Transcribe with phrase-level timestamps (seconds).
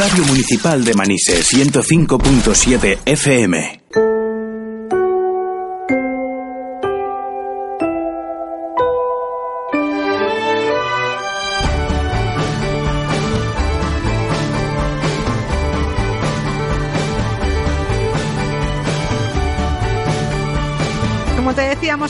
[0.00, 4.19] Radio Municipal de Manises 105.7 FM.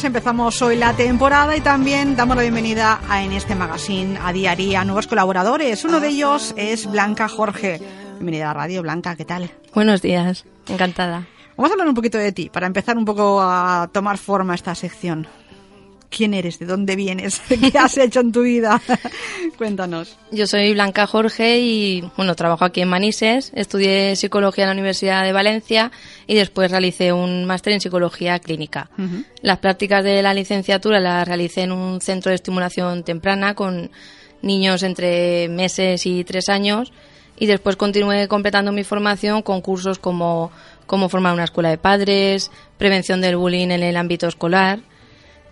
[0.05, 4.53] Empezamos hoy la temporada y también damos la bienvenida a, en este magazine a día
[4.53, 5.85] a día nuevos colaboradores.
[5.85, 7.81] Uno de ellos es Blanca Jorge.
[8.15, 9.51] Bienvenida a radio, Blanca, ¿qué tal?
[9.75, 11.27] Buenos días, encantada.
[11.57, 14.75] Vamos a hablar un poquito de ti, para empezar un poco a tomar forma esta
[14.75, 15.27] sección.
[16.11, 16.59] ¿Quién eres?
[16.59, 17.41] ¿De dónde vienes?
[17.49, 18.83] ¿Qué has hecho en tu vida?
[19.59, 20.19] Cuéntanos.
[20.33, 25.25] Yo soy Blanca Jorge y bueno, trabajo aquí en Manises, estudié psicología en la Universidad
[25.25, 25.93] de Valencia
[26.27, 28.91] y después realicé un máster en psicología clínica.
[29.41, 33.91] Las prácticas de la licenciatura las realicé en un centro de estimulación temprana con
[34.43, 36.93] niños entre meses y tres años
[37.39, 40.51] y después continué completando mi formación con cursos como
[40.87, 44.81] cómo formar una escuela de padres, prevención del bullying en el ámbito escolar,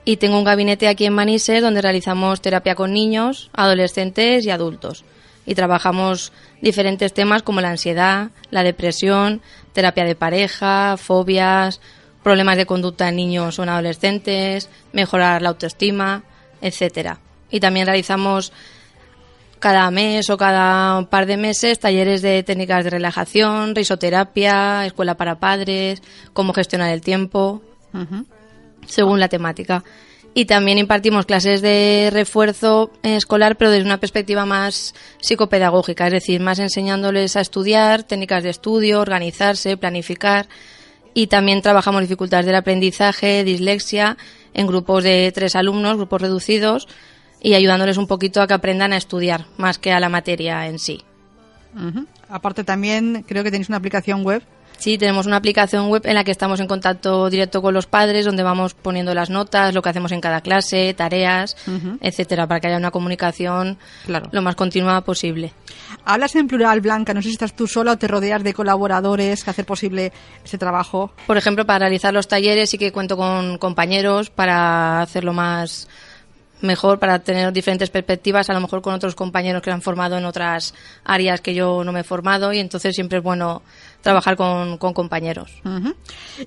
[0.09, 5.05] y tengo un gabinete aquí en Manises donde realizamos terapia con niños, adolescentes y adultos.
[5.45, 9.43] Y trabajamos diferentes temas como la ansiedad, la depresión,
[9.75, 11.83] terapia de pareja, fobias,
[12.23, 16.23] problemas de conducta en niños o en adolescentes, mejorar la autoestima,
[16.63, 17.19] etcétera.
[17.51, 18.51] Y también realizamos
[19.59, 25.39] cada mes o cada par de meses talleres de técnicas de relajación, risoterapia, escuela para
[25.39, 27.61] padres, cómo gestionar el tiempo
[28.89, 29.85] según la temática.
[30.35, 36.41] Y también impartimos clases de refuerzo escolar, pero desde una perspectiva más psicopedagógica, es decir,
[36.41, 40.49] más enseñándoles a estudiar, técnicas de estudio, organizarse, planificar.
[41.15, 44.17] Y también trabajamos dificultades del aprendizaje, dislexia,
[44.55, 46.89] en grupos de tres alumnos, grupos reducidos,
[47.41, 50.79] y ayudándoles un poquito a que aprendan a estudiar, más que a la materia en
[50.79, 51.03] sí.
[52.29, 54.43] Aparte también creo que tenéis una aplicación web.
[54.79, 58.25] Sí, tenemos una aplicación web en la que estamos en contacto directo con los padres,
[58.25, 61.57] donde vamos poniendo las notas, lo que hacemos en cada clase, tareas,
[62.01, 64.29] etcétera, para que haya una comunicación Claro.
[64.33, 65.53] lo más continua posible.
[66.05, 67.13] Hablas en plural, Blanca.
[67.13, 70.13] No sé si estás tú sola o te rodeas de colaboradores que hacer posible
[70.45, 71.13] ese trabajo.
[71.27, 75.89] Por ejemplo, para realizar los talleres sí que cuento con compañeros para hacerlo más
[76.61, 80.25] mejor, para tener diferentes perspectivas, a lo mejor con otros compañeros que han formado en
[80.25, 80.75] otras
[81.05, 83.63] áreas que yo no me he formado y entonces siempre es bueno
[84.01, 85.51] trabajar con, con compañeros.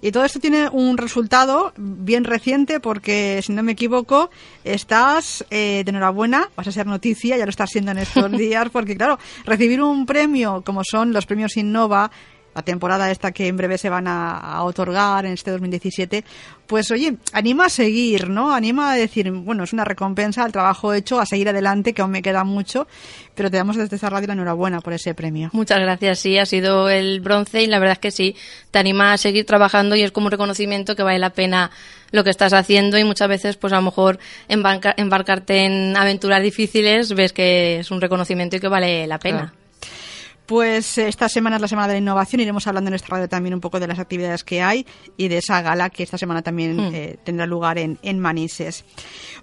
[0.01, 4.29] Y todo esto tiene un resultado bien reciente porque, si no me equivoco,
[4.63, 8.69] estás eh, de enhorabuena, vas a ser noticia, ya lo estás siendo en estos días,
[8.71, 12.11] porque claro, recibir un premio como son los premios Innova,
[12.53, 16.23] la temporada esta que en breve se van a, a otorgar en este 2017,
[16.67, 18.53] pues oye, anima a seguir, ¿no?
[18.53, 22.11] Anima a decir, bueno, es una recompensa al trabajo hecho, a seguir adelante, que aún
[22.11, 22.87] me queda mucho,
[23.35, 25.49] pero te damos desde esta radio la enhorabuena por ese premio.
[25.53, 28.35] Muchas gracias, sí, ha sido el bronce y la verdad es que sí,
[28.71, 31.71] te anima a seguir trabajando y es como un reconocimiento que vale la pena
[32.11, 34.19] lo que estás haciendo y muchas veces pues a lo mejor
[34.49, 39.37] embarca- embarcarte en aventuras difíciles ves que es un reconocimiento y que vale la pena.
[39.37, 39.60] Claro.
[40.51, 42.41] Pues eh, esta semana es la Semana de la Innovación.
[42.41, 44.85] Iremos hablando en esta radio también un poco de las actividades que hay
[45.15, 46.91] y de esa gala que esta semana también Mm.
[46.93, 48.83] eh, tendrá lugar en, en Manises.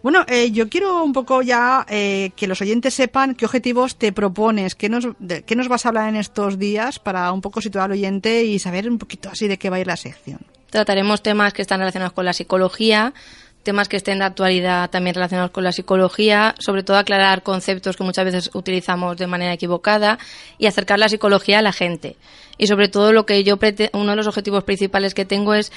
[0.03, 4.13] Bueno, eh, yo quiero un poco ya eh, que los oyentes sepan qué objetivos te
[4.13, 7.63] propones, qué nos, de, qué nos vas a hablar en estos días para un poco
[7.63, 10.41] situar al oyente y saber un poquito así de qué va a ir la sección.
[10.69, 13.15] Trataremos temas que están relacionados con la psicología,
[13.69, 18.03] temas que estén de actualidad también relacionados con la psicología, sobre todo aclarar conceptos que
[18.03, 20.19] muchas veces utilizamos de manera equivocada
[20.57, 22.17] y acercar la psicología a la gente.
[22.57, 23.59] Y sobre todo lo que yo
[23.93, 25.71] uno de los objetivos principales que tengo es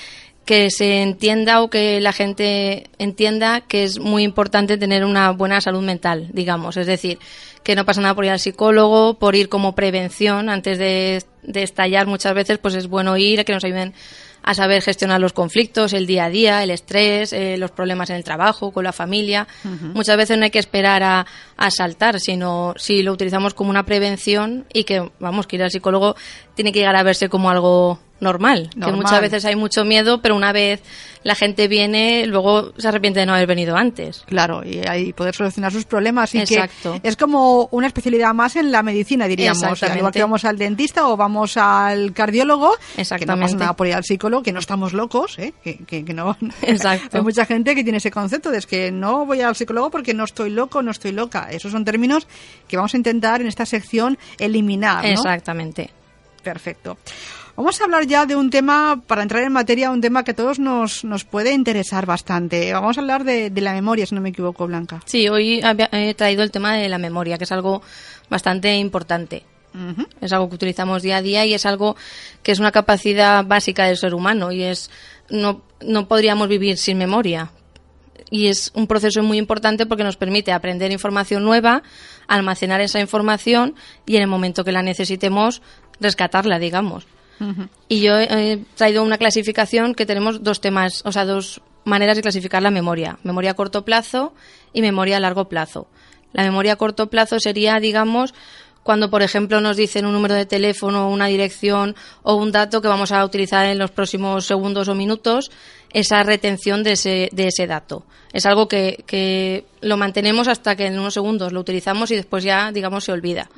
[0.45, 5.59] que se entienda o que la gente entienda que es muy importante tener una buena
[5.59, 6.77] salud mental, digamos.
[6.77, 7.19] Es decir,
[7.61, 12.07] que no pasa nada por ir al psicólogo, por ir como prevención antes de, estallar
[12.07, 13.93] muchas veces, pues es bueno ir, que nos ayuden
[14.43, 18.15] a saber gestionar los conflictos, el día a día, el estrés, eh, los problemas en
[18.15, 19.47] el trabajo, con la familia.
[19.93, 21.25] Muchas veces no hay que esperar a,
[21.57, 25.71] a saltar, sino si lo utilizamos como una prevención y que, vamos, que ir al
[25.71, 26.15] psicólogo
[26.55, 30.35] tiene que llegar a verse como algo normal, que muchas veces hay mucho miedo, pero
[30.35, 30.81] una vez
[31.23, 34.23] la gente viene, luego se arrepiente de no haber venido antes.
[34.25, 36.33] Claro, y ahí poder solucionar sus problemas.
[36.33, 36.99] Y Exacto.
[37.01, 39.61] que es como una especialidad más en la medicina, diríamos.
[39.95, 43.55] Igual que vamos al dentista o vamos al cardiólogo, que no pasa Exactamente.
[43.57, 45.53] nada por ir al psicólogo, que no estamos locos, ¿eh?
[45.63, 46.37] que, que- que no.
[46.61, 47.17] Exacto.
[47.17, 50.13] Hay mucha gente que tiene ese concepto de es que no voy al psicólogo porque
[50.13, 51.47] no estoy loco, no estoy loca.
[51.51, 52.27] Esos son términos
[52.67, 55.03] que vamos a intentar en esta sección eliminar.
[55.03, 55.09] ¿no?
[55.11, 55.89] Exactamente.
[56.43, 56.97] Perfecto.
[57.55, 60.35] Vamos a hablar ya de un tema, para entrar en materia, un tema que a
[60.35, 62.71] todos nos, nos puede interesar bastante.
[62.73, 65.01] Vamos a hablar de, de la memoria, si no me equivoco, Blanca.
[65.05, 65.61] Sí, hoy
[65.91, 67.81] he traído el tema de la memoria, que es algo
[68.29, 69.43] bastante importante.
[70.19, 71.95] Es algo que utilizamos día a día y es algo
[72.43, 74.89] que es una capacidad básica del ser humano y es
[75.29, 77.51] no, no podríamos vivir sin memoria.
[78.29, 81.83] Y es un proceso muy importante porque nos permite aprender información nueva,
[82.27, 83.75] almacenar esa información
[84.05, 85.61] y en el momento que la necesitemos
[85.99, 87.07] rescatarla, digamos.
[87.87, 92.21] Y yo he traído una clasificación que tenemos dos temas, o sea, dos maneras de
[92.21, 93.17] clasificar la memoria.
[93.23, 94.33] Memoria a corto plazo
[94.73, 95.87] y memoria a largo plazo.
[96.33, 98.33] La memoria a corto plazo sería, digamos,
[98.83, 102.87] cuando, por ejemplo, nos dicen un número de teléfono, una dirección o un dato que
[102.87, 105.51] vamos a utilizar en los próximos segundos o minutos,
[105.93, 108.05] esa retención de ese, de ese dato.
[108.33, 112.43] Es algo que, que lo mantenemos hasta que en unos segundos lo utilizamos y después
[112.43, 113.49] ya, digamos, se olvida.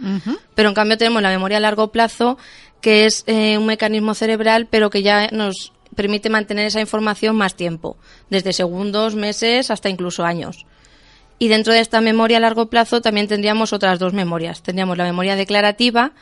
[0.55, 2.37] Pero en cambio tenemos la memoria a largo plazo,
[2.81, 7.55] que es eh, un mecanismo cerebral, pero que ya nos permite mantener esa información más
[7.55, 7.97] tiempo,
[8.29, 10.65] desde segundos, meses hasta incluso años.
[11.37, 14.63] Y dentro de esta memoria a largo plazo también tendríamos otras dos memorias.
[14.63, 16.13] Tendríamos la memoria declarativa,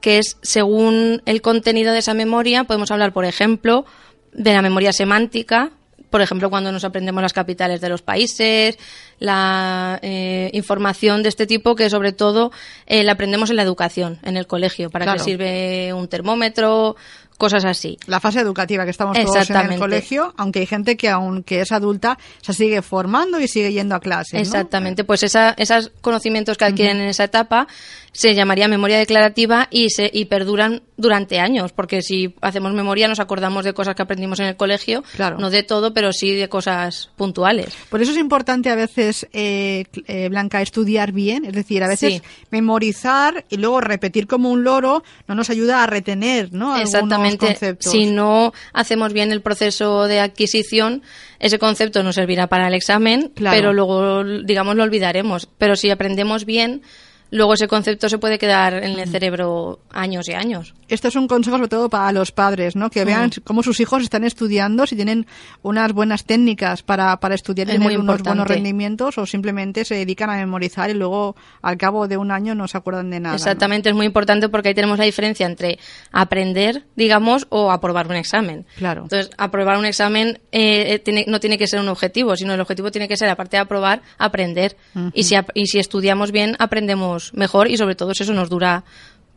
[0.00, 3.84] que es según el contenido de esa memoria, podemos hablar, por ejemplo,
[4.32, 5.70] de la memoria semántica,
[6.10, 8.78] por ejemplo, cuando nos aprendemos las capitales de los países,
[9.18, 12.50] la eh, información de este tipo que sobre todo
[12.86, 16.96] eh, la aprendemos en la educación, en el colegio, para qué sirve un termómetro,
[17.36, 17.98] cosas así.
[18.06, 21.72] La fase educativa que estamos todos en el colegio, aunque hay gente que aunque es
[21.72, 24.40] adulta se sigue formando y sigue yendo a clase.
[24.40, 27.68] Exactamente, pues esa, esos conocimientos que adquieren en esa etapa
[28.18, 33.20] se llamaría memoria declarativa y se y perduran durante años, porque si hacemos memoria nos
[33.20, 35.38] acordamos de cosas que aprendimos en el colegio, claro.
[35.38, 37.76] no de todo, pero sí de cosas puntuales.
[37.88, 42.20] Por eso es importante a veces, eh, eh, Blanca, estudiar bien, es decir, a veces
[42.50, 46.76] memorizar y luego repetir como un loro no nos ayuda a retener, ¿no?
[46.76, 51.02] Exactamente si no hacemos bien el proceso de adquisición,
[51.38, 55.48] ese concepto nos servirá para el examen, pero luego, digamos, lo olvidaremos.
[55.56, 56.82] Pero si aprendemos bien,
[57.30, 60.74] luego ese concepto se puede quedar en el cerebro años y años.
[60.88, 62.90] Esto es un consejo sobre todo para los padres, ¿no?
[62.90, 65.26] Que vean cómo sus hijos están estudiando, si tienen
[65.62, 70.30] unas buenas técnicas para, para estudiar y tener unos buenos rendimientos o simplemente se dedican
[70.30, 73.34] a memorizar y luego al cabo de un año no se acuerdan de nada.
[73.34, 75.78] Exactamente, es muy importante porque ahí tenemos la diferencia entre
[76.12, 78.64] aprender, digamos, o aprobar un examen.
[78.76, 79.02] Claro.
[79.02, 82.90] Entonces, aprobar un examen eh, eh, no tiene que ser un objetivo, sino el objetivo
[82.90, 84.76] tiene que ser, aparte de aprobar, aprender.
[85.12, 88.84] y, si, y si estudiamos bien, aprendemos mejor y sobre todo eso nos dura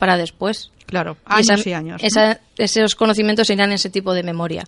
[0.01, 0.71] para después.
[0.87, 2.01] Claro, años y, años.
[2.57, 4.63] esos conocimientos irán en ese tipo de memoria.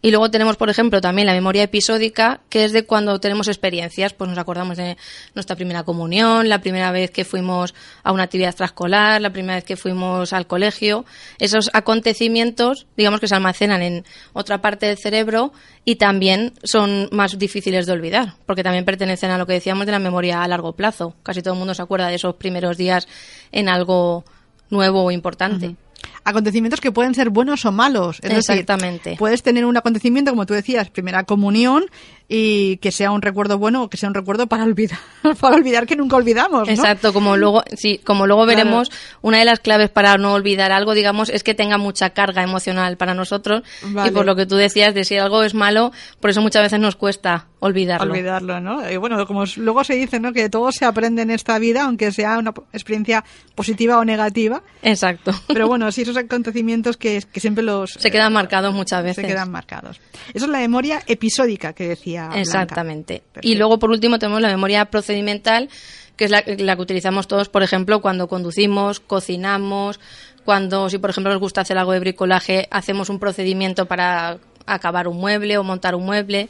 [0.00, 4.14] Y luego tenemos, por ejemplo, también la memoria episódica, que es de cuando tenemos experiencias,
[4.14, 4.96] pues nos acordamos de
[5.34, 9.64] nuestra primera comunión, la primera vez que fuimos a una actividad extraescolar, la primera vez
[9.64, 11.04] que fuimos al colegio.
[11.38, 15.52] Esos acontecimientos, digamos que se almacenan en otra parte del cerebro
[15.84, 19.92] y también son más difíciles de olvidar, porque también pertenecen a lo que decíamos de
[19.92, 21.14] la memoria a largo plazo.
[21.22, 23.06] Casi todo el mundo se acuerda de esos primeros días
[23.52, 24.24] en algo
[24.72, 25.76] nuevo o importante.
[26.24, 28.18] Acontecimientos que pueden ser buenos o malos.
[28.22, 29.16] Es Exactamente.
[29.18, 31.84] puedes tener un acontecimiento, como tú decías, primera comunión,
[32.28, 34.98] y que sea un recuerdo bueno o que sea un recuerdo para olvidar,
[35.40, 36.68] para olvidar que nunca olvidamos.
[36.68, 38.90] Exacto, como luego, sí, como luego veremos,
[39.20, 42.96] una de las claves para no olvidar algo, digamos, es que tenga mucha carga emocional
[42.96, 43.62] para nosotros.
[44.06, 46.80] Y por lo que tú decías de si algo es malo, por eso muchas veces
[46.80, 48.12] nos cuesta olvidarlo.
[48.12, 48.90] Olvidarlo, ¿no?
[48.90, 50.32] Y bueno, como luego se dice, ¿no?
[50.32, 53.24] Que todo se aprende en esta vida, aunque sea una experiencia
[53.54, 54.62] positiva o negativa.
[54.82, 55.32] Exacto.
[55.48, 57.92] Pero bueno, sí, esos acontecimientos que, que siempre los...
[57.92, 59.24] Se quedan marcados muchas veces.
[59.24, 60.00] Se quedan marcados.
[60.34, 63.22] Eso es la memoria episódica que decía Exactamente.
[63.40, 65.68] Y luego, por último, tenemos la memoria procedimental,
[66.16, 70.00] que es la, que utilizamos todos, por ejemplo, cuando conducimos, cocinamos,
[70.44, 75.08] cuando, si por ejemplo nos gusta hacer algo de bricolaje, hacemos un procedimiento para acabar
[75.08, 76.48] un mueble o montar un mueble.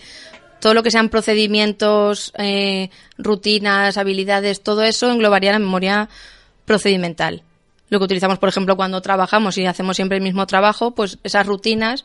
[0.61, 6.09] Todo lo que sean procedimientos, eh, rutinas, habilidades, todo eso englobaría la memoria
[6.65, 7.43] procedimental.
[7.89, 11.47] Lo que utilizamos, por ejemplo, cuando trabajamos y hacemos siempre el mismo trabajo, pues esas
[11.47, 12.05] rutinas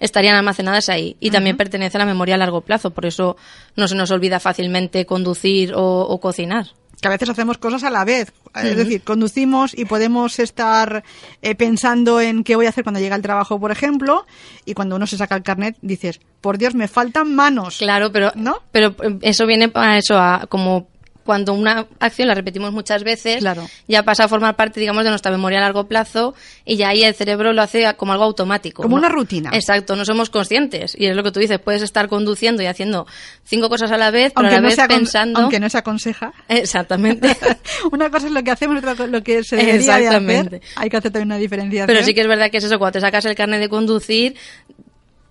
[0.00, 1.16] estarían almacenadas ahí.
[1.20, 3.36] Y también pertenece a la memoria a largo plazo, por eso
[3.76, 6.66] no se nos olvida fácilmente conducir o, cocinar
[7.00, 8.32] que a veces hacemos cosas a la vez.
[8.56, 11.04] Es decir, conducimos y podemos estar
[11.42, 14.26] eh, pensando en qué voy a hacer cuando llega el trabajo, por ejemplo,
[14.64, 17.78] y cuando uno se saca el carnet dices, por Dios, me faltan manos.
[17.78, 18.56] Claro, pero, ¿no?
[18.72, 20.88] pero eh, eso viene a eso, a como
[21.28, 23.44] cuando una acción la repetimos muchas veces,
[23.86, 27.02] ya pasa a formar parte, digamos, de nuestra memoria a largo plazo y ya ahí
[27.02, 28.82] el cerebro lo hace como algo automático.
[28.82, 29.50] Como una rutina.
[29.52, 30.96] Exacto, no somos conscientes.
[30.98, 33.06] Y es lo que tú dices, puedes estar conduciendo y haciendo
[33.44, 35.40] cinco cosas a la vez, pero aunque a la vez pensando...
[35.40, 36.32] Aunque no se aconseja.
[36.48, 37.36] Exactamente.
[37.92, 40.62] una cosa es lo que hacemos, otra cosa es lo que se debería hacer.
[40.76, 41.88] Hay que hacer también una diferenciación.
[41.88, 44.34] Pero sí que es verdad que es eso, cuando te sacas el carnet de conducir,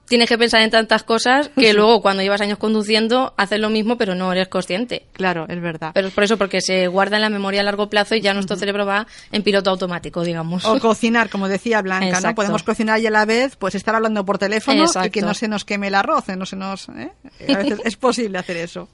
[0.08, 3.98] tienes que pensar en tantas cosas que luego cuando llevas años conduciendo haces lo mismo
[3.98, 5.06] pero no eres consciente.
[5.14, 5.92] Claro, es verdad.
[5.94, 8.34] Pero es por eso, porque se guarda en la memoria a largo plazo y ya
[8.34, 10.66] nuestro cerebro va en piloto automático, digamos.
[10.66, 12.36] O cocinar, como decía Blanca, ¿no?
[12.36, 15.12] Podemos cocinar y a la vez pues estar hablando por teléfono y Exacto.
[15.12, 16.36] que no se nos queme el arroz, ¿eh?
[16.36, 16.90] no se nos...
[16.90, 17.12] ¿eh?
[17.50, 18.90] A veces es posible hacer eso.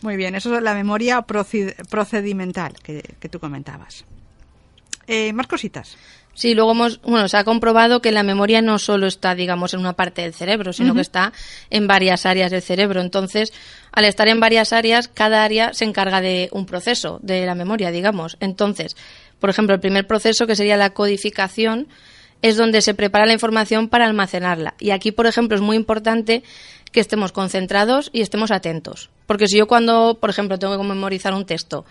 [0.00, 4.04] Muy bien, eso es la memoria procedimental que, que tú comentabas.
[5.06, 5.96] Eh, más cositas.
[6.34, 9.80] Sí, luego hemos, bueno, se ha comprobado que la memoria no solo está, digamos, en
[9.80, 11.32] una parte del cerebro, sino que está
[11.68, 13.02] en varias áreas del cerebro.
[13.02, 13.52] Entonces,
[13.92, 17.90] al estar en varias áreas, cada área se encarga de un proceso de la memoria,
[17.90, 18.38] digamos.
[18.40, 18.96] Entonces,
[19.40, 21.88] por ejemplo, el primer proceso, que sería la codificación,
[22.40, 24.74] es donde se prepara la información para almacenarla.
[24.80, 26.42] Y aquí, por ejemplo, es muy importante
[26.92, 29.10] que estemos concentrados y estemos atentos.
[29.26, 31.84] Porque si yo cuando, por ejemplo, tengo que memorizar un texto,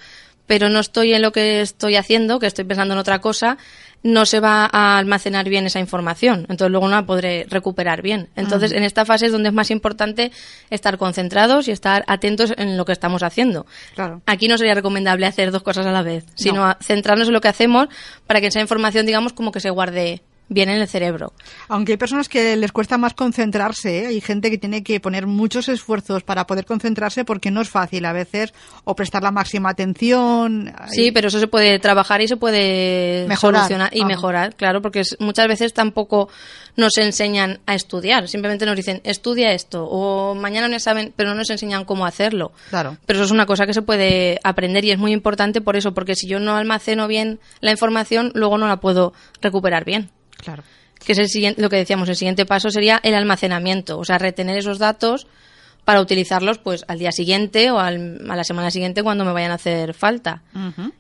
[0.48, 3.57] pero no estoy en lo que estoy haciendo, que estoy pensando en otra cosa,
[4.03, 6.41] no se va a almacenar bien esa información.
[6.50, 8.29] Entonces luego no la podré recuperar bien.
[8.36, 10.31] Entonces en esta fase es donde es más importante
[10.70, 13.65] estar concentrados y estar atentos en lo que estamos haciendo.
[13.93, 14.22] Claro.
[14.25, 16.77] Aquí no sería recomendable hacer dos cosas a la vez, sino No.
[16.81, 17.88] centrarnos en lo que hacemos
[18.25, 21.34] para que esa información, digamos, como que se guarde bien en el cerebro.
[21.70, 24.08] Aunque hay personas que les cuesta más concentrarse, ¿eh?
[24.08, 28.03] hay gente que tiene que poner muchos esfuerzos para poder concentrarse porque no es fácil
[28.05, 28.53] a veces
[28.84, 30.74] o prestar la máxima atención.
[30.91, 33.62] Sí, pero eso se puede trabajar y se puede Mejorar.
[33.62, 36.27] solucionar y mejorar, claro, porque muchas veces tampoco
[36.75, 41.36] nos enseñan a estudiar, simplemente nos dicen estudia esto o mañana un examen, pero no
[41.36, 42.51] nos enseñan cómo hacerlo.
[42.70, 42.98] Claro.
[43.05, 45.93] Pero eso es una cosa que se puede aprender y es muy importante por eso,
[45.93, 50.10] porque si yo no almaceno bien la información, luego no la puedo recuperar bien.
[50.38, 50.63] Claro.
[51.03, 54.17] Que es el siguiente, lo que decíamos, el siguiente paso sería el almacenamiento, o sea,
[54.19, 55.27] retener esos datos
[55.83, 59.50] para utilizarlos pues al día siguiente o al- a la semana siguiente cuando me vayan
[59.51, 60.43] a hacer falta.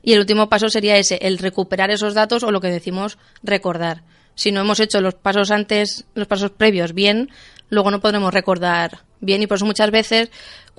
[0.01, 4.01] Y el último paso sería ese, el recuperar esos datos o lo que decimos recordar.
[4.33, 7.29] Si no hemos hecho los pasos antes, los pasos previos bien,
[7.69, 10.31] luego no podremos recordar bien y por eso muchas veces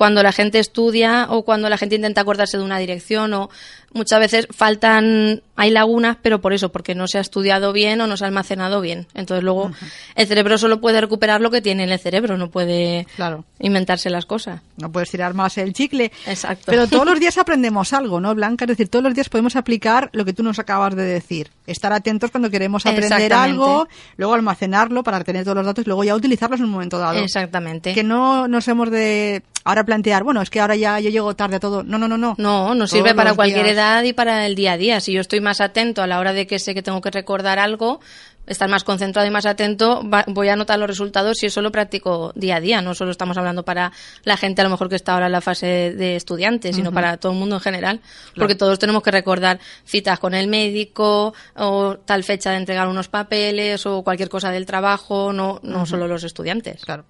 [0.03, 3.51] cuando la gente estudia o cuando la gente intenta acordarse de una dirección o
[3.93, 8.09] muchas veces faltan, hay lagunas, pero por eso, porque no se ha estudiado bien o
[8.09, 9.07] no se ha almacenado bien.
[9.15, 9.71] Entonces luego
[10.17, 13.45] el cerebro solo puede recuperar lo que tiene en el cerebro, no puede Claro.
[13.61, 14.61] inventarse las cosas.
[14.77, 16.11] No puedes tirar más el chicle.
[16.27, 16.65] Exacto.
[16.67, 18.65] Pero todos los días aprendemos algo, ¿no, Blanca?
[18.65, 21.53] Es decir, todos los días podemos aplicar lo que tú nos acabas de decir.
[21.69, 26.03] Estar atentos cuando queremos aprender algo, luego almacenarlo para retener todos los datos y luego
[26.03, 27.21] ya utilizarlos en un momento dado.
[27.21, 27.95] Exactamente.
[27.95, 31.57] Que no nos hemos de ahora plantear, bueno, es que ahora ya yo llego tarde
[31.57, 31.83] a todo.
[31.83, 32.35] No, no, no, no.
[32.39, 33.77] No, Todos sirve para cualquier días.
[33.77, 35.01] edad y para el día a día.
[35.01, 37.59] Si yo estoy más atento a la hora de que sé que tengo que recordar
[37.59, 38.01] algo,
[38.47, 41.71] estar más concentrado y más atento, va- voy a notar los resultados si eso lo
[41.73, 42.81] practico día a día.
[42.83, 43.93] No solo estamos hablando para
[44.25, 47.17] la gente a lo mejor que está ahora en la fase de estudiante, sino para
[47.19, 48.01] todo el mundo en general.
[48.35, 53.09] Porque todos tenemos que recordar citas con el médico o tal fecha de entregar unos
[53.09, 56.85] papeles o cualquier cosa del trabajo, no, no solo los estudiantes.
[56.85, 57.05] Claro.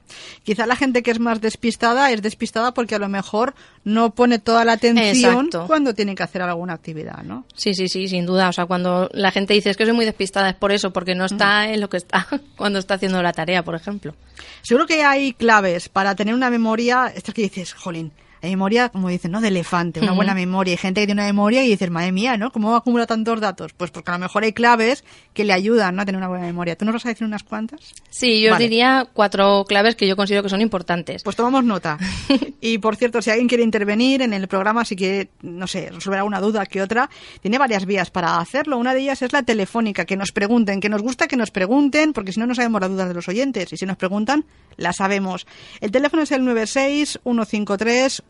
[0.44, 4.38] Quizá la gente que es más despistada es despistada porque a lo mejor no pone
[4.38, 5.66] toda la atención Exacto.
[5.66, 7.44] cuando tiene que hacer alguna actividad, ¿no?
[7.54, 8.48] Sí, sí, sí, sin duda.
[8.48, 11.14] O sea, cuando la gente dice es que soy muy despistada es por eso, porque
[11.14, 12.26] no está en lo que está
[12.56, 14.14] cuando está haciendo la tarea, por ejemplo.
[14.62, 18.12] Seguro que hay claves para tener una memoria, estas que dices, jolín,
[18.50, 19.40] memoria, como dicen, ¿no?
[19.40, 20.72] De elefante, una buena memoria.
[20.72, 22.50] Hay gente que tiene una memoria y dices, madre mía, ¿no?
[22.50, 23.72] ¿Cómo acumula tantos datos?
[23.72, 26.02] Pues porque a lo mejor hay claves que le ayudan ¿no?
[26.02, 26.76] a tener una buena memoria.
[26.76, 27.94] ¿Tú nos vas a decir unas cuantas?
[28.10, 31.22] Sí, yo os diría cuatro claves que yo considero que son importantes.
[31.22, 31.98] Pues tomamos nota.
[32.64, 36.20] Y por cierto, si alguien quiere intervenir en el programa, si quiere, no sé, resolver
[36.20, 38.78] alguna duda que otra, tiene varias vías para hacerlo.
[38.78, 42.12] Una de ellas es la telefónica, que nos pregunten, que nos gusta que nos pregunten,
[42.12, 43.72] porque si no, no sabemos las dudas de los oyentes.
[43.72, 44.44] Y si nos preguntan,
[44.76, 45.46] las sabemos.
[45.80, 46.42] El teléfono es el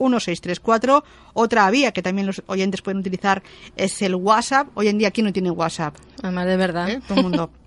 [0.08, 1.02] 96-153-1634.
[1.34, 3.42] Otra vía que también los oyentes pueden utilizar
[3.76, 4.68] es el WhatsApp.
[4.74, 5.96] Hoy en día, ¿quién no tiene WhatsApp?
[6.22, 6.90] Además, de verdad.
[6.90, 7.00] ¿eh?
[7.06, 7.50] Todo el mundo.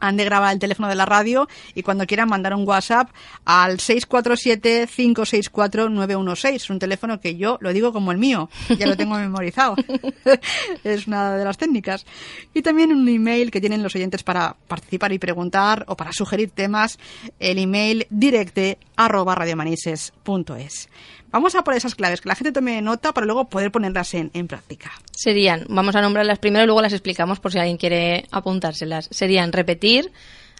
[0.00, 3.10] Han de grabar el teléfono de la radio y cuando quieran mandar un WhatsApp
[3.44, 6.54] al 647-564-916.
[6.54, 9.76] Es un teléfono que yo lo digo como el mío, ya lo tengo memorizado.
[10.84, 12.06] es una de las técnicas.
[12.54, 16.50] Y también un email que tienen los oyentes para participar y preguntar o para sugerir
[16.50, 16.98] temas,
[17.38, 20.88] el email directe arroba radiomanises.es.
[21.32, 24.30] Vamos a por esas claves, que la gente tome nota para luego poder ponerlas en,
[24.34, 24.90] en práctica.
[25.12, 29.08] Serían, vamos a nombrarlas primero y luego las explicamos por si alguien quiere apuntárselas.
[29.12, 30.10] Serían repetir,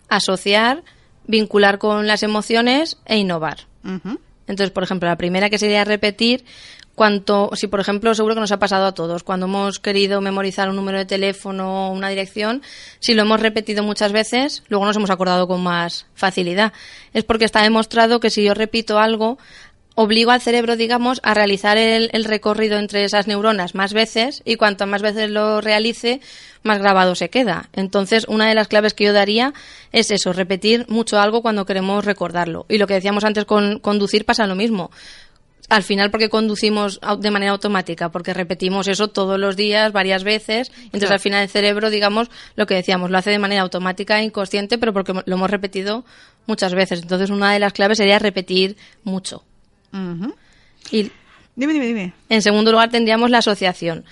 [0.08, 0.84] asociar,
[1.26, 3.66] vincular con las emociones e innovar.
[4.46, 6.44] Entonces, por ejemplo, la primera que sería repetir,
[6.94, 10.68] cuanto, si por ejemplo, seguro que nos ha pasado a todos, cuando hemos querido memorizar
[10.68, 12.62] un número de teléfono o una dirección,
[12.98, 16.72] si lo hemos repetido muchas veces, luego nos hemos acordado con más facilidad.
[17.14, 19.38] Es porque está demostrado que si yo repito algo,
[19.94, 24.56] obligo al cerebro, digamos, a realizar el, el, recorrido entre esas neuronas más veces y
[24.56, 26.20] cuanto más veces lo realice,
[26.62, 27.68] más grabado se queda.
[27.72, 29.52] Entonces, una de las claves que yo daría
[29.92, 32.66] es eso, repetir mucho algo cuando queremos recordarlo.
[32.68, 34.90] Y lo que decíamos antes con conducir pasa lo mismo.
[35.68, 40.72] Al final, porque conducimos de manera automática, porque repetimos eso todos los días, varias veces.
[40.76, 41.14] Entonces, Claro.
[41.14, 44.78] al final, el cerebro, digamos, lo que decíamos, lo hace de manera automática e inconsciente,
[44.78, 46.04] pero porque lo hemos repetido
[46.46, 47.02] muchas veces.
[47.02, 49.44] Entonces, una de las claves sería repetir mucho.
[50.90, 51.10] Y
[51.56, 52.12] Dime, dime, dime.
[52.28, 54.04] en segundo lugar tendríamos la asociación.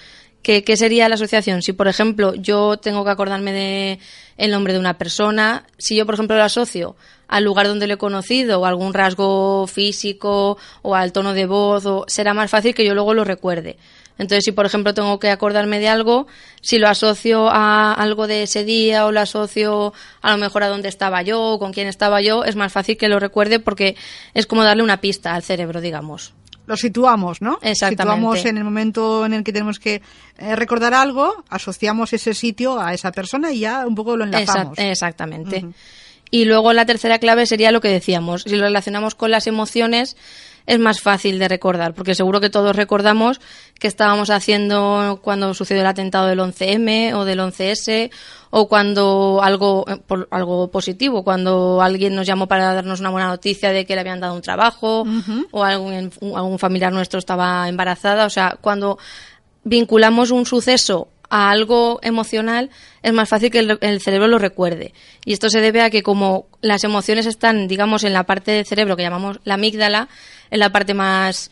[0.43, 1.63] ¿Qué, qué sería la asociación?
[1.63, 3.99] Si, por ejemplo, yo tengo que acordarme de
[4.37, 7.95] el nombre de una persona, si yo, por ejemplo, lo asocio al lugar donde lo
[7.95, 12.75] he conocido o algún rasgo físico o al tono de voz, o, será más fácil
[12.75, 13.77] que yo luego lo recuerde.
[14.19, 16.27] Entonces, si por ejemplo tengo que acordarme de algo,
[16.61, 20.69] si lo asocio a algo de ese día o lo asocio a lo mejor a
[20.69, 23.97] dónde estaba yo o con quién estaba yo, es más fácil que lo recuerde porque
[24.35, 26.35] es como darle una pista al cerebro, digamos.
[26.67, 27.59] Lo situamos, ¿no?
[27.63, 28.17] Exactamente.
[28.21, 30.03] Situamos en el momento en el que tenemos que
[30.37, 34.77] eh, recordar algo, asociamos ese sitio a esa persona y ya un poco lo enlazamos.
[34.77, 35.65] Exact- exactamente.
[36.31, 38.43] Y luego la tercera clave sería lo que decíamos.
[38.43, 40.15] Si lo relacionamos con las emociones,
[40.69, 43.41] es más fácil de recordar, porque seguro que todos recordamos
[43.81, 48.11] que estábamos haciendo cuando sucedió el atentado del 11M o del 11S
[48.51, 53.29] o cuando algo, eh, por- algo positivo, cuando alguien nos llamó para darnos una buena
[53.29, 55.05] noticia de que le habían dado un trabajo
[55.51, 58.27] o algún, algún familiar nuestro estaba embarazada.
[58.27, 58.99] O sea, cuando
[59.65, 62.71] vinculamos un suceso a algo emocional,
[63.03, 64.95] es más fácil que el, el cerebro lo recuerde.
[65.27, 68.65] Y esto se debe a que como las emociones están, digamos, en la parte del
[68.67, 70.09] cerebro que llamamos la amígdala,
[70.51, 71.51] en la parte más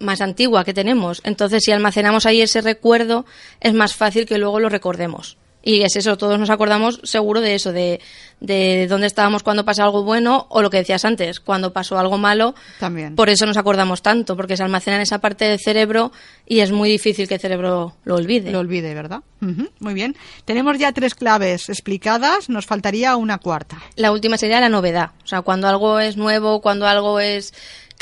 [0.00, 1.20] más antigua que tenemos.
[1.24, 3.24] Entonces, si almacenamos ahí ese recuerdo,
[3.60, 5.38] es más fácil que luego lo recordemos.
[5.66, 7.98] Y es eso, todos nos acordamos seguro de eso, de,
[8.38, 12.18] de dónde estábamos cuando pasó algo bueno o lo que decías antes, cuando pasó algo
[12.18, 12.54] malo.
[12.78, 13.16] También.
[13.16, 16.12] Por eso nos acordamos tanto, porque se almacena en esa parte del cerebro
[16.44, 18.50] y es muy difícil que el cerebro lo olvide.
[18.50, 19.22] Lo olvide, ¿verdad?
[19.40, 20.14] Ujú, Muy bien.
[20.44, 23.78] Tenemos ya tres claves explicadas, nos faltaría una cuarta.
[23.96, 25.12] La última sería la novedad.
[25.24, 27.54] O sea, cuando algo es nuevo, cuando algo es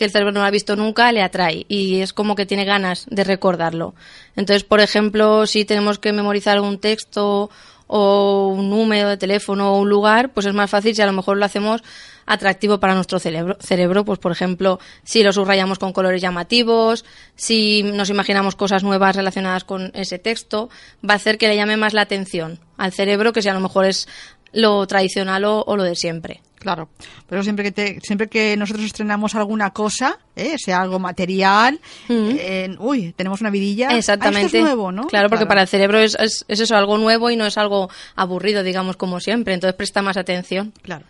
[0.03, 3.07] que el cerebro no ha visto nunca, le atrae y es como que tiene ganas
[3.09, 3.95] de recordarlo.
[4.35, 7.51] Entonces, por ejemplo, si tenemos que memorizar un texto
[7.87, 11.13] o un número de teléfono o un lugar, pues es más fácil si a lo
[11.13, 11.85] mejor lo hacemos
[12.27, 13.57] atractivo para nuestro cerebro.
[13.61, 17.05] cerebro pues por ejemplo, si lo subrayamos con colores llamativos,
[17.37, 20.69] si nos imaginamos cosas nuevas relacionadas con ese texto,
[21.09, 23.61] va a hacer que le llame más la atención al cerebro que si a lo
[23.61, 24.09] mejor es
[24.53, 26.41] lo tradicional o, o lo de siempre.
[26.59, 26.89] Claro,
[27.29, 30.55] pero siempre que te- siempre que nosotros estrenamos alguna cosa, ¿eh?
[30.59, 33.89] sea algo material, eh, uy, tenemos una vidilla.
[33.91, 34.47] ah, Exactamente.
[34.47, 35.09] esto es nuevo, ¿no?
[35.09, 37.91] Claro, porque para el cerebro es, es, es eso, algo nuevo y no es algo
[38.15, 39.55] aburrido, digamos, como siempre.
[39.55, 40.73] Entonces presta más atención.
[40.83, 41.05] Claro.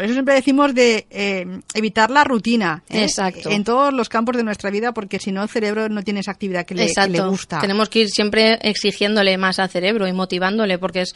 [0.00, 2.82] Por eso siempre decimos de eh, evitar la rutina.
[2.88, 3.02] ¿eh?
[3.02, 3.50] Exacto.
[3.50, 6.30] En todos los campos de nuestra vida, porque si no el cerebro no tiene esa
[6.30, 7.12] actividad que le, que Exacto.
[7.12, 7.58] le gusta.
[7.60, 11.14] Tenemos que ir siempre exigiéndole más al cerebro y motivándole, porque es,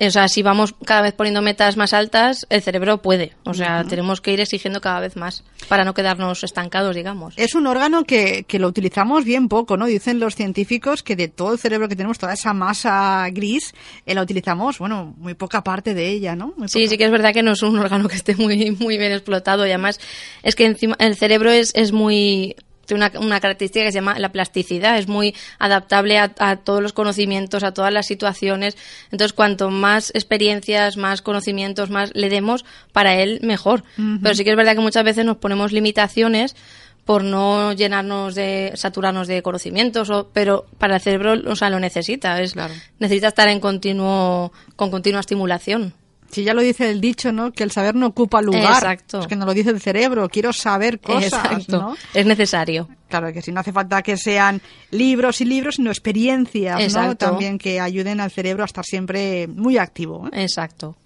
[0.00, 3.32] o sea, si vamos cada vez poniendo metas más altas, el cerebro puede.
[3.44, 7.34] O sea, tenemos que ir exigiendo cada vez más para no quedarnos estancados, digamos.
[7.36, 9.84] Es un órgano que, que lo utilizamos bien poco, ¿no?
[9.84, 13.74] Dicen los científicos que de todo el cerebro que tenemos, toda esa masa gris,
[14.06, 16.54] eh, la utilizamos, bueno, muy poca parte de ella, ¿no?
[16.56, 16.90] Muy Sí, poca.
[16.90, 19.66] sí que es verdad que no es un órgano que esté muy, muy bien explotado
[19.66, 20.00] y además
[20.42, 22.56] es que encima el cerebro es, es muy
[22.86, 26.82] tiene una, una característica que se llama la plasticidad, es muy adaptable a, a todos
[26.82, 28.76] los conocimientos, a todas las situaciones.
[29.10, 33.84] Entonces, cuanto más experiencias, más conocimientos, más le demos, para él mejor.
[34.22, 36.56] Pero sí que es verdad que muchas veces nos ponemos limitaciones
[37.04, 41.80] por no llenarnos de, saturarnos de conocimientos, o, pero para el cerebro, o sea, lo
[41.80, 42.74] necesita, es, Claro.
[42.98, 45.94] necesita estar en continuo, con continua estimulación.
[46.32, 47.52] Si ya lo dice el dicho, ¿no?
[47.52, 48.64] Que el saber no ocupa lugar.
[48.72, 49.20] Exacto.
[49.20, 50.28] Es que no lo dice el cerebro.
[50.30, 51.78] Quiero saber cosas, Exacto.
[51.80, 51.96] ¿no?
[52.14, 52.88] Es necesario.
[53.08, 56.82] Claro, que si no hace falta que sean libros y libros, sino experiencias, ¿no?
[56.84, 57.26] Exacto.
[57.26, 60.26] También que ayuden al cerebro a estar siempre muy activo.
[60.32, 60.42] ¿eh?
[60.42, 60.96] Exacto.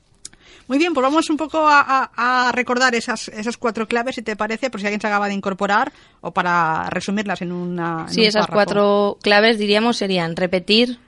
[0.68, 1.80] Muy bien, pues vamos un poco a,
[2.16, 5.28] a- a recordar esas, esas cuatro claves, si te parece, por si alguien se acaba
[5.28, 8.06] de incorporar, o para resumirlas en una.
[8.08, 8.52] en Sí, un esas párrafo.
[8.54, 10.98] cuatro claves diríamos serían repetir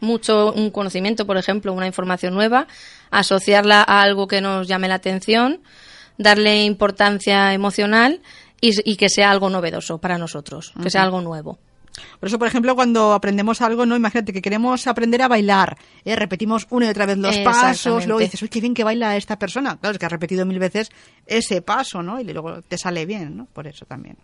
[0.00, 2.68] mucho un conocimiento, por ejemplo, una información nueva,
[3.10, 5.60] asociarla a algo que nos llame la atención,
[6.16, 8.20] darle importancia emocional
[8.60, 11.58] y, y que sea algo novedoso para nosotros, que sea algo nuevo.
[12.20, 16.16] Por eso, por ejemplo, cuando aprendemos algo, no imagínate que queremos aprender a bailar, ¿eh?
[16.16, 19.38] repetimos una y otra vez los pasos, luego dices, uy, qué bien que baila esta
[19.38, 19.76] persona.
[19.76, 20.90] Claro, es que has repetido mil veces
[21.26, 22.20] ese paso, ¿no?
[22.20, 23.46] Y luego te sale bien, ¿no?
[23.46, 24.16] Por eso también.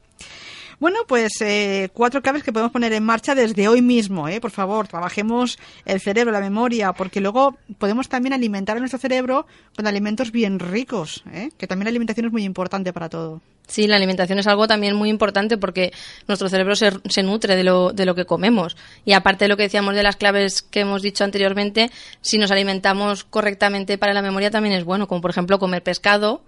[0.81, 4.29] Bueno, pues eh, cuatro claves que podemos poner en marcha desde hoy mismo.
[4.29, 4.41] ¿eh?
[4.41, 9.47] Por favor, trabajemos el cerebro, la memoria, porque luego podemos también alimentar a nuestro cerebro
[9.77, 11.51] con alimentos bien ricos, ¿eh?
[11.57, 13.41] que también la alimentación es muy importante para todo.
[13.67, 15.93] Sí, la alimentación es algo también muy importante porque
[16.29, 18.77] nuestro cerebro se, nutre de lo, de lo que comemos.
[19.07, 22.51] Y aparte de lo que decíamos de las claves que hemos dicho anteriormente, si nos
[22.51, 26.43] alimentamos correctamente para la memoria también es bueno, como por ejemplo comer pescado,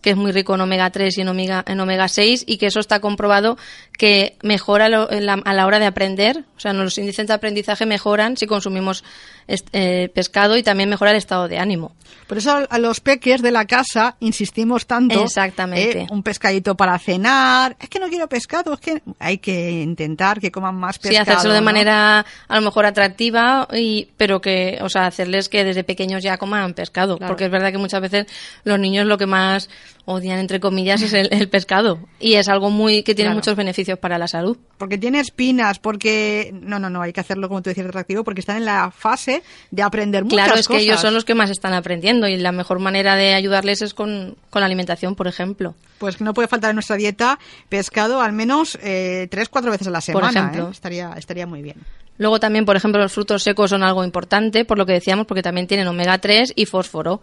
[0.00, 2.66] que es muy rico en omega 3 y en omega, en omega 6 y que
[2.66, 3.58] eso está comprobado
[3.98, 7.86] que mejora lo, la, a la hora de aprender, o sea, los índices de aprendizaje
[7.86, 9.04] mejoran si consumimos
[9.48, 11.92] eh, pescado y también mejora el estado de ánimo.
[12.26, 15.24] Por eso a los peques de la casa insistimos tanto.
[15.24, 16.02] Exactamente.
[16.02, 17.76] Eh, un pescadito para cenar.
[17.80, 21.24] Es que no quiero pescado, es que hay que intentar que coman más pescado.
[21.24, 25.64] Sí, hacerlo de manera a lo mejor atractiva, y, pero que, o sea, hacerles que
[25.64, 27.18] desde pequeños ya coman pescado.
[27.18, 27.32] Claro.
[27.32, 28.26] Porque es verdad que muchas veces
[28.62, 29.68] los niños lo que más
[30.04, 31.98] odian, entre comillas, es el, el pescado.
[32.18, 33.36] Y es algo muy que tiene Claro.
[33.38, 34.56] muchos beneficios para la salud.
[34.78, 36.50] Porque tiene espinas, porque...
[36.60, 39.42] No, no, no, hay que hacerlo como tú decías atractivo, porque están en la fase
[39.70, 40.80] de aprender muchas Claro, es cosas.
[40.80, 43.94] que ellos son los que más están aprendiendo y la mejor manera de ayudarles es
[43.94, 45.74] con, con la alimentación, por ejemplo.
[45.98, 49.90] Pues no puede faltar en nuestra dieta pescado al menos eh, tres, cuatro veces a
[49.90, 50.30] la Por semana.
[50.40, 50.68] ejemplo.
[50.68, 50.72] ¿eh?
[50.72, 51.76] Estaría, estaría muy bien.
[52.16, 55.42] Luego también, por ejemplo, los frutos secos son algo importante, por lo que decíamos, porque
[55.42, 57.20] también tienen omega 3 y fósforo.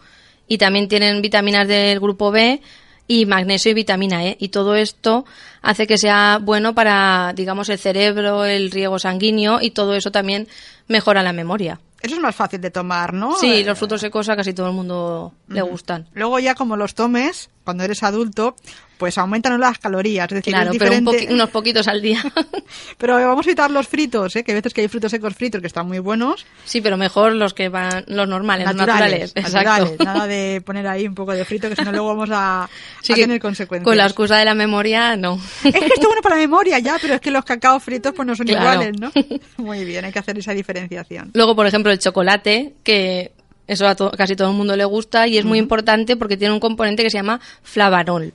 [0.48, 2.62] Y también tienen vitaminas del grupo B
[3.08, 4.38] y magnesio y vitamina E.
[4.40, 5.26] Y todo esto
[5.62, 10.48] hace que sea bueno para, digamos, el cerebro, el riego sanguíneo y todo eso también
[10.88, 11.80] mejora la memoria.
[12.02, 13.34] Eso es más fácil de tomar, ¿no?
[13.36, 16.08] Sí, Eh, los frutos secos a casi todo el mundo le gustan.
[16.14, 18.56] Luego ya como los tomes, cuando eres adulto,
[18.98, 20.26] pues aumentan las calorías.
[20.32, 22.22] Es decir, Claro, es pero un unos poquitos al día.
[22.98, 24.44] Pero vamos a evitar los fritos, ¿eh?
[24.44, 26.46] que hay veces que hay frutos secos fritos que están muy buenos.
[26.66, 29.34] sí, pero mejor los que van, los normales, los naturales.
[29.36, 29.54] naturales.
[29.88, 30.04] Exacto.
[30.04, 32.70] Nada de poner ahí un poco de frito, que si no luego vamos a,
[33.02, 33.86] Sí a tener consecuencias.
[33.86, 35.40] Con la excusa de la memoria, no.
[35.64, 38.14] Es que esto es bueno para la memoria ya, pero es que los cacaos fritos
[38.14, 38.82] pues no son Claro.
[38.84, 39.12] iguales, ¿no?
[39.64, 41.32] Muy bien, hay que hacer esa diferenciación.
[41.34, 43.32] Luego, por ejemplo, el chocolate, que
[43.68, 46.54] eso a to- casi todo el mundo le gusta y es muy importante porque tiene
[46.54, 48.34] un componente que se llama flavanol,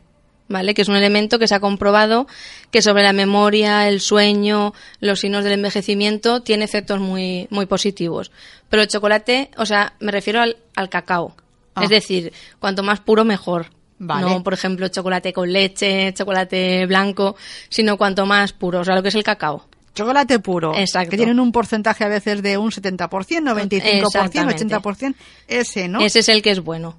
[0.49, 0.75] ¿vale?
[0.75, 2.27] Que es un elemento que se ha comprobado
[2.71, 8.31] que sobre la memoria, el sueño, los signos del envejecimiento tiene efectos muy, muy positivos.
[8.69, 11.35] Pero el chocolate, o sea, me refiero al, al cacao.
[11.75, 11.85] Ah.
[11.85, 13.67] Es decir, cuanto más puro, mejor.
[13.99, 14.23] Vale.
[14.23, 17.37] No, por ejemplo, chocolate con leche, chocolate blanco,
[17.69, 19.65] sino cuanto más puro, o sea, lo que es el cacao.
[19.95, 21.11] Chocolate puro, Exacto.
[21.11, 24.67] que tienen un porcentaje a veces de un 70%, 95%, Exactamente.
[24.67, 25.15] 80%,
[25.47, 26.01] ese, ¿no?
[26.01, 26.97] Ese es el que es bueno.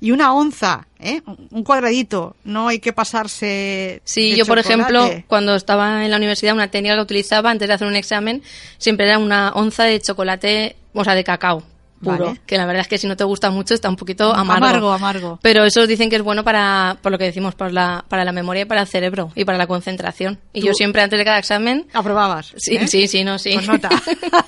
[0.00, 1.22] Y una onza, ¿eh?
[1.50, 6.54] Un cuadradito, no hay que pasarse Sí, yo por ejemplo, cuando estaba en la universidad,
[6.54, 8.42] una técnica que utilizaba antes de hacer un examen
[8.78, 11.62] siempre era una onza de chocolate, o sea, de cacao
[12.02, 12.26] puro.
[12.26, 12.40] Vale.
[12.46, 14.66] Que la verdad es que si no te gusta mucho está un poquito amargo.
[14.66, 15.38] Amargo, amargo.
[15.42, 18.32] Pero eso dicen que es bueno para, por lo que decimos, para la, para la
[18.32, 20.38] memoria y para el cerebro y para la concentración.
[20.52, 22.52] Y Tú- yo siempre antes de cada examen, Aprobabas.
[22.56, 22.86] sí, ¿eh?
[22.86, 23.54] sí, sí, no, sí.
[23.54, 23.88] Con nota.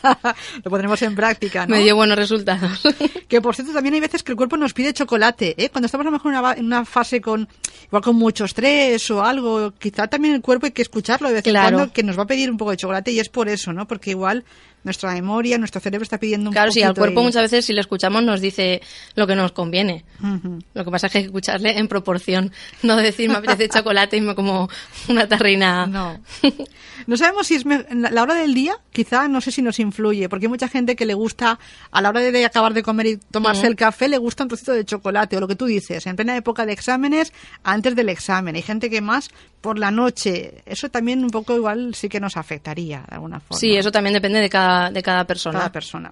[0.64, 1.74] Lo pondremos en práctica, ¿no?
[1.76, 2.80] me dio buenos resultados.
[3.28, 5.68] Que por cierto, también hay veces que el cuerpo nos pide chocolate, ¿eh?
[5.70, 7.48] Cuando estamos a lo mejor en una, en una fase con,
[7.86, 11.46] igual con mucho estrés o algo, quizá también el cuerpo hay que escucharlo de vez
[11.46, 11.76] en Claro.
[11.76, 13.86] cuando, que nos va a pedir un poco de chocolate y es por eso, ¿no?
[13.86, 14.44] Porque igual
[14.88, 17.72] nuestra memoria, nuestro cerebro está pidiendo un Claro, sí, al cuerpo y- muchas veces si
[17.72, 18.80] lo escuchamos nos dice
[19.14, 20.04] lo que nos conviene.
[20.22, 20.58] Ujú.
[20.74, 22.50] Lo que pasa es que hay que escucharle en proporción,
[22.82, 24.68] no decir me apetece chocolate y me como
[25.08, 25.86] una tarrina.
[25.86, 26.20] No.
[27.06, 30.46] No sabemos si es la hora del día, quizá no sé si nos influye, porque
[30.46, 31.56] hay mucha gente que le gusta,
[31.92, 33.68] a la hora de, acabar de comer y tomarse Ujú.
[33.68, 36.36] el café, le gusta un trocito de chocolate, o lo que tú dices, en plena
[36.36, 38.56] época de exámenes, antes del examen.
[38.56, 40.62] Hay gente que más por la noche.
[40.66, 43.58] Eso también un poco igual sí que nos afectaría de alguna forma.
[43.60, 45.58] Sí, eso también depende de cada, de cada persona.
[45.58, 46.10] Cada persona.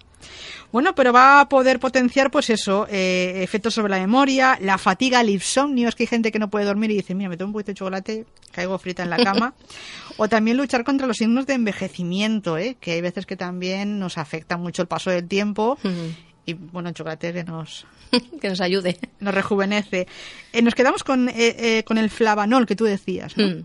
[0.73, 5.21] Bueno, pero va a poder potenciar, pues eso, eh, efectos sobre la memoria, la fatiga,
[5.21, 5.89] el insomnio.
[5.89, 7.71] Es que hay gente que no puede dormir y dice, mira, me tomo un poquito
[7.71, 9.55] de chocolate, caigo frita en la cama.
[10.17, 12.77] o también luchar contra los signos de envejecimiento, ¿eh?
[12.81, 15.79] que hay veces que también nos afecta mucho el paso del tiempo.
[16.47, 17.87] Y bueno, el chocolate que nos,
[18.41, 18.99] que nos ayude.
[19.21, 20.07] nos rejuvenece.
[20.53, 23.47] Eh, nos quedamos con, eh, eh, con el flavanol que tú decías, ¿no?
[23.47, 23.65] Mm.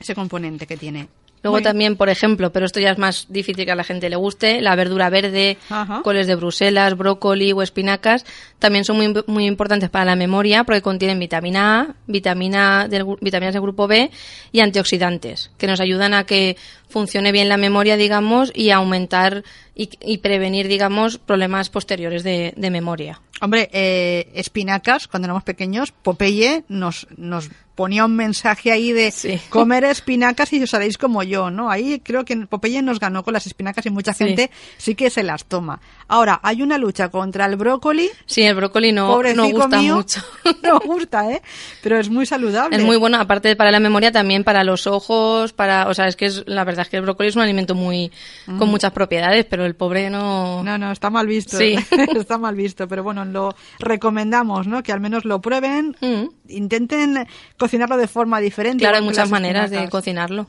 [0.00, 1.08] ese componente que tiene.
[1.42, 1.70] Luego Muy bien.
[1.70, 4.60] también, por ejemplo, pero esto ya es más difícil que a la gente le guste,
[4.60, 6.00] la verdura verde, Ajá.
[6.02, 8.24] coles de Bruselas, brócoli o espinacas,
[8.58, 13.54] también son muy, muy importantes para la memoria porque contienen vitamina A, vitamina del, vitaminas
[13.54, 14.10] del grupo B
[14.50, 16.56] y antioxidantes, que nos ayudan a que
[16.88, 19.44] funcione bien la memoria, digamos, y aumentar
[19.74, 23.20] y, y prevenir, digamos, problemas posteriores de, de memoria.
[23.40, 29.12] Hombre, eh, espinacas, cuando éramos pequeños, Popeye nos, nos ponía un mensaje ahí de
[29.50, 31.70] comer espinacas y os haréis como yo, ¿no?
[31.70, 35.22] Ahí creo que Popeye nos ganó con las espinacas y mucha gente sí, que se
[35.22, 35.80] las toma.
[36.08, 38.10] Ahora, hay una lucha contra el brócoli.
[38.24, 40.20] Sí, el brócoli no, no gusta mucho.
[40.62, 41.42] No gusta, ¿eh?
[41.82, 42.76] Pero es muy saludable.
[42.76, 46.16] Es muy bueno, aparte para la memoria, también para los ojos, para, o sea, es
[46.16, 48.10] que es, la verdad es que el brócoli es un alimento muy,
[48.58, 50.62] con muchas propiedades, pero el pobre no.
[50.64, 51.58] No, no, está mal visto.
[51.58, 51.76] Sí.
[52.16, 54.82] está mal visto, pero bueno, lo recomendamos, ¿no?
[54.82, 56.24] Que al menos lo prueben, mm.
[56.48, 57.26] Intenten
[57.58, 58.82] cocinarlo de forma diferente.
[58.82, 60.48] Claro, hay muchas maneras de cocinarlo.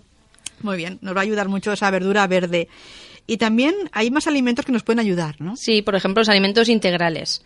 [0.62, 2.68] Muy bien, nos va a ayudar mucho esa verdura verde.
[3.28, 5.56] Y también hay más alimentos que nos pueden ayudar, ¿no?
[5.56, 7.44] Sí, por ejemplo, los alimentos integrales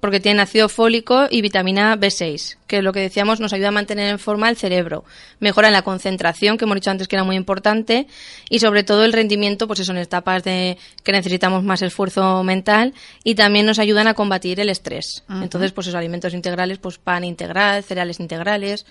[0.00, 3.72] porque tienen ácido fólico y vitamina B6, que es lo que decíamos nos ayuda a
[3.72, 5.04] mantener en forma el cerebro,
[5.40, 8.06] mejoran la concentración, que hemos dicho antes que era muy importante,
[8.48, 12.94] y sobre todo el rendimiento, pues eso, en etapas de que necesitamos más esfuerzo mental,
[13.24, 15.24] y también nos ayudan a combatir el estrés.
[15.28, 18.86] Entonces, pues esos alimentos integrales, pues pan integral, cereales integrales,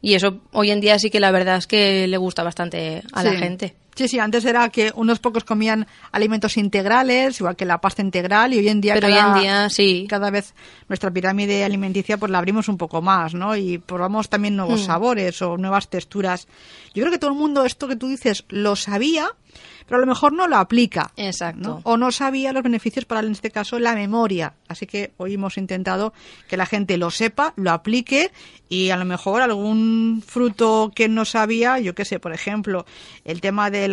[0.00, 3.22] y eso hoy en día sí que la verdad es que le gusta bastante a
[3.22, 3.76] la gente.
[3.94, 8.54] Sí, sí, antes era que unos pocos comían alimentos integrales, igual que la pasta integral,
[8.54, 10.06] y hoy en día, Pero cada, hoy en día sí.
[10.08, 10.54] cada vez
[10.88, 13.54] nuestra pirámide alimenticia pues la abrimos un poco más, ¿no?
[13.56, 14.86] Y probamos también nuevos hmm.
[14.86, 16.48] sabores o nuevas texturas.
[16.94, 19.30] Yo creo que todo el mundo esto que tú dices lo sabía,
[19.86, 21.12] pero a lo mejor no lo aplica.
[21.16, 21.80] Exacto.
[21.84, 24.54] O no sabía los beneficios para, en este caso, la memoria.
[24.68, 26.12] Así que hoy hemos intentado
[26.48, 28.30] que la gente lo sepa, lo aplique
[28.68, 32.86] y a lo mejor algún fruto que no sabía, yo qué sé, por ejemplo,
[33.24, 33.84] el tema de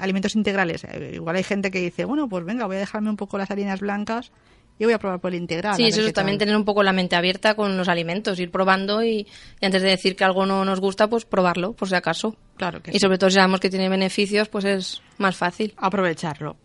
[0.00, 0.84] alimentos integrales.
[0.84, 3.50] Eh, igual hay gente que dice, bueno, pues venga, voy a dejarme un poco las
[3.50, 4.32] harinas blancas
[4.78, 5.76] yo voy a probar por el integral.
[5.76, 9.26] Sí, eso también tener un poco la mente abierta con los alimentos, ir probando y,
[9.62, 12.36] antes de decir que algo no nos gusta, pues probarlo, por si acaso.
[12.56, 15.74] Claro que Y sobre todo si sabemos que tiene beneficios, pues es más fácil.
[15.76, 16.56] Aprovecharlo.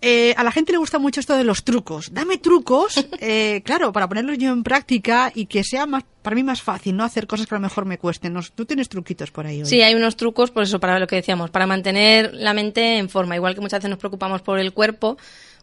[0.00, 2.12] Eh, a la gente le gusta mucho esto de los trucos.
[2.12, 6.44] Dame trucos, eh, claro, para ponerlos yo en práctica y que sea más, para mí
[6.44, 8.38] más fácil, no hacer cosas que a lo mejor me cuesten.
[8.54, 9.60] Tú tienes truquitos por ahí.
[9.60, 9.66] Hoy?
[9.66, 13.08] Sí, hay unos trucos, por eso, para lo que decíamos, para mantener la mente en
[13.08, 13.34] forma.
[13.34, 15.18] Igual que muchas veces nos preocupamos por el cuerpo,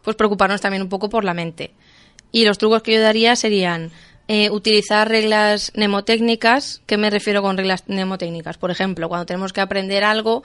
[0.06, 1.72] pues preocuparnos también un poco por la mente.
[2.30, 3.90] Y los trucos que yo daría serían
[4.28, 6.80] eh, utilizar reglas mnemotécnicas.
[6.86, 8.56] ¿Qué me refiero con reglas mnemotécnicas?
[8.56, 10.44] Por ejemplo, cuando tenemos que aprender algo,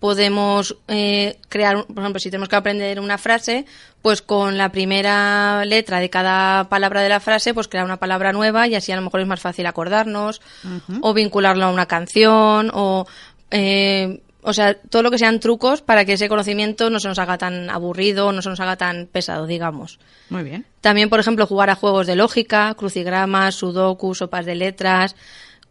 [0.00, 3.66] podemos eh, crear, por ejemplo, si tenemos que aprender una frase,
[4.00, 8.32] pues con la primera letra de cada palabra de la frase, pues crear una palabra
[8.32, 10.40] nueva y así a lo mejor es más fácil acordarnos,
[11.02, 13.06] o vincularlo a una canción, o
[13.50, 17.18] eh, o sea, todo lo que sean trucos para que ese conocimiento no se nos
[17.18, 20.00] haga tan aburrido, no se nos haga tan pesado, digamos.
[20.30, 20.66] Muy bien.
[20.80, 25.14] También, por ejemplo, jugar a juegos de lógica, crucigramas, sudoku, sopas de letras,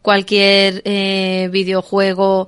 [0.02, 2.48] cualquier eh, videojuego,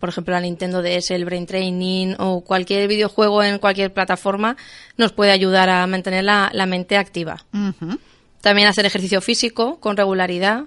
[0.00, 4.56] por ejemplo, la Nintendo DS, el Brain Training o cualquier videojuego en cualquier plataforma
[4.96, 7.44] nos puede ayudar a mantener la, mente activa.
[8.40, 10.64] También hacer ejercicio físico con regularidad,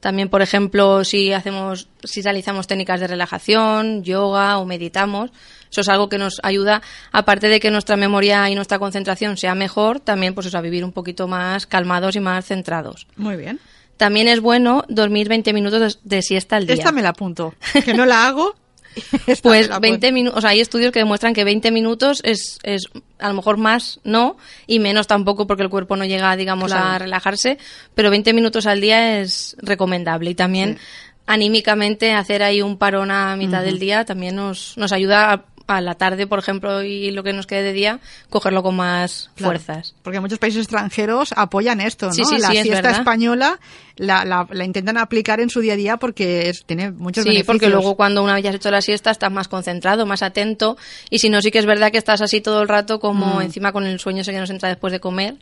[0.00, 5.30] también, por ejemplo, si hacemos, si realizamos técnicas de relajación, yoga o meditamos,
[5.70, 6.82] eso es algo que nos ayuda,
[7.12, 10.92] aparte de que nuestra memoria y nuestra concentración sea mejor, también pues a vivir un
[10.92, 13.06] poquito más calmados y más centrados.
[13.16, 13.60] Muy bien.
[13.96, 16.76] También es bueno dormir 20 minutos de, siesta al día.
[16.76, 18.54] Esta me la apunto, que no la hago
[19.42, 23.28] pues 20 minutos, o sea, hay estudios que demuestran que 20 minutos es, es a
[23.28, 27.58] lo mejor más no y menos tampoco porque el cuerpo no llega, digamos, a relajarse,
[27.94, 30.30] pero 20 minutos al día es recomendable.
[30.30, 30.78] Y también
[31.26, 35.80] anímicamente hacer ahí un parón a mitad del día también nos, nos ayuda a a
[35.80, 38.00] la tarde, por ejemplo, y lo que nos quede de día,
[38.30, 39.94] cogerlo con más fuerzas.
[40.02, 42.38] Porque muchos países extranjeros apoyan esto, ¿no?
[42.38, 43.60] la siesta española
[43.98, 47.96] la, la, intentan aplicar en su día a día porque tiene muchos sí, porque luego
[47.96, 50.76] cuando una vez has hecho la siesta estás más concentrado, más atento,
[51.10, 53.42] y si no, sí que es verdad que estás así todo el rato como mm.
[53.42, 55.36] encima con el sueño ese que nos entra después de comer,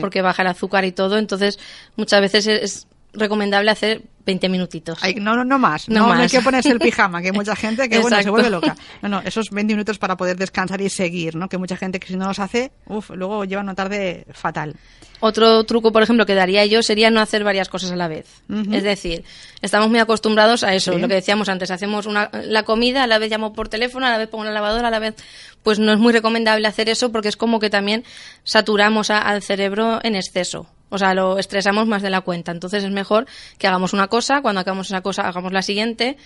[0.00, 1.58] porque baja el azúcar y todo, entonces
[1.96, 2.86] muchas veces es
[3.16, 4.98] recomendable hacer 20 minutitos.
[5.16, 5.88] no, no, no más.
[5.88, 8.76] No, hay que ponerse el pijama, que hay mucha gente que bueno, se vuelve loca.
[9.00, 11.48] No, no, esos 20 minutos para poder descansar y seguir, ¿no?
[11.48, 14.74] Que mucha gente que si no los hace, uf, luego lleva una tarde fatal.
[15.20, 18.42] Otro truco, por ejemplo, que daría yo sería no hacer varias cosas a la vez.
[18.70, 19.24] Es decir,
[19.62, 23.18] estamos muy acostumbrados a eso, lo que decíamos antes, hacemos una, la comida, a la
[23.18, 25.14] vez llamo por teléfono, a la vez pongo la lavadora, a la vez,
[25.62, 28.04] pues no es muy recomendable hacer eso porque es como que también
[28.44, 30.66] saturamos al cerebro en exceso.
[30.88, 32.52] O sea, lo estresamos más de la cuenta.
[32.52, 33.26] Entonces es mejor
[33.58, 36.16] que hagamos una cosa, cuando hagamos esa cosa hagamos la siguiente.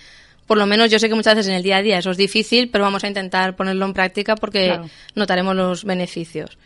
[0.47, 2.17] Por lo menos yo sé que muchas veces en el día a día eso es
[2.17, 4.81] difícil, pero vamos a intentar ponerlo en práctica porque
[5.15, 6.57] notaremos los beneficios.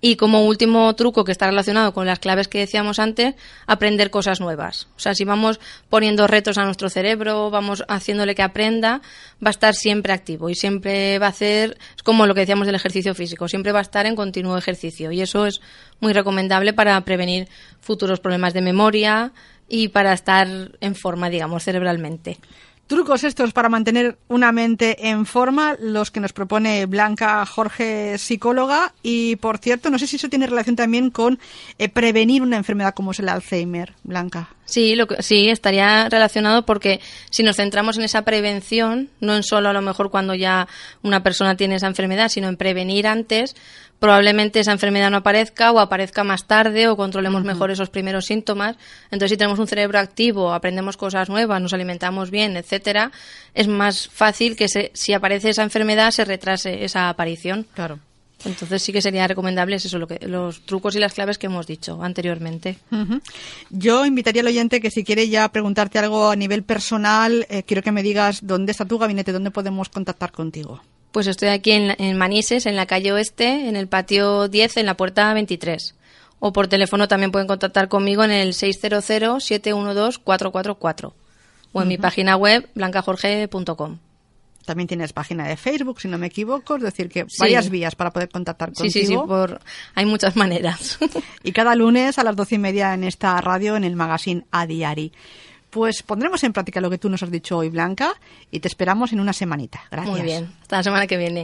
[0.00, 3.34] Y como último truco que está relacionado con las claves que decíamos antes,
[3.66, 4.88] aprender cosas nuevas.
[4.96, 9.00] O sea, si vamos poniendo retos a nuestro cerebro, vamos haciéndole que aprenda,
[9.42, 12.66] va a estar siempre activo y siempre va a hacer, es como lo que decíamos
[12.66, 15.60] del ejercicio físico, siempre va a estar en continuo ejercicio y eso es
[16.00, 17.48] muy recomendable para prevenir
[17.80, 19.32] futuros problemas de memoria
[19.68, 20.48] y para estar
[20.80, 22.38] en forma, digamos, cerebralmente.
[22.92, 28.92] Trucos estos para mantener una mente en forma, los que nos propone Blanca Jorge, psicóloga.
[29.02, 31.38] Y por cierto, no sé si eso tiene relación también con
[31.78, 34.50] eh, prevenir una enfermedad como es el Alzheimer, Blanca.
[34.66, 37.00] Sí, lo que, sí, estaría relacionado porque
[37.30, 40.68] si nos centramos en esa prevención, no en solo a lo mejor cuando ya
[41.02, 43.56] una persona tiene esa enfermedad, sino en prevenir antes,
[44.02, 48.74] probablemente esa enfermedad no aparezca o aparezca más tarde o controlemos mejor esos primeros síntomas.
[49.12, 53.12] Entonces, si tenemos un cerebro activo, aprendemos cosas nuevas, nos alimentamos bien, etcétera,
[53.54, 57.64] es más fácil que se, si aparece esa enfermedad se retrase esa aparición.
[57.74, 58.00] Claro.
[58.44, 61.68] Entonces sí que sería recomendable eso, lo que, los trucos y las claves que hemos
[61.68, 62.78] dicho anteriormente.
[63.70, 67.84] Yo invitaría al oyente que si quiere ya preguntarte algo a nivel personal, eh, quiero
[67.84, 70.80] que me digas dónde está tu gabinete, dónde podemos contactar contigo.
[71.12, 74.86] Pues estoy aquí en, en Manises, en la calle Oeste, en el patio 10, en
[74.86, 75.94] la puerta 23.
[76.40, 81.12] O por teléfono también pueden contactar conmigo en el 600-712-444.
[81.74, 83.98] O en mi página web, blancajorge.com.
[84.66, 88.12] También tienes página de Facebook, si no me equivoco, es decir, que varias vías para
[88.12, 88.92] poder contactar Sí, contigo.
[88.92, 89.60] sí, sí, por...
[89.94, 90.98] hay muchas maneras.
[91.42, 94.66] Y cada lunes a las doce y media en esta radio, en el magazine A
[94.66, 95.12] Diari.
[95.72, 98.12] Pues pondremos en práctica lo que tú nos has dicho hoy, Blanca,
[98.50, 99.80] y te esperamos en una semanita.
[99.90, 100.14] Gracias.
[100.14, 100.52] Muy bien.
[100.60, 101.40] Hasta la semana que viene.